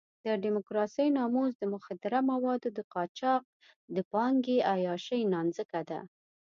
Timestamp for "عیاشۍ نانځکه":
4.71-5.79